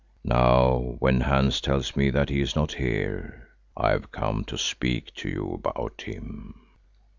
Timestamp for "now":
0.25-0.95